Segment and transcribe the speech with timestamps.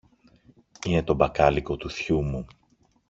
[0.85, 2.45] είναι το μπακάλικο του θειού μου